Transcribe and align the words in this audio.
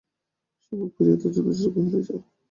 সে 0.63 0.79
মুখ 0.79 0.89
ফিরাইয়া 0.95 1.17
তর্জনস্বরে 1.21 1.69
কহিল, 1.73 1.95
যাও! 2.07 2.19